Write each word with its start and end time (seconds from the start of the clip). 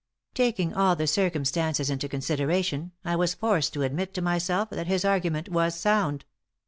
Taking 0.33 0.73
all 0.73 0.95
the 0.95 1.05
circumstances 1.05 1.91
into 1.91 2.09
consideration, 2.09 2.91
I 3.05 3.15
was 3.15 3.35
forced 3.35 3.73
to 3.73 3.83
admit 3.83 4.15
to 4.15 4.21
myself 4.23 4.71
that 4.71 4.87
his 4.87 5.05
argument 5.05 5.47
was 5.49 5.75
sound. 5.75 6.25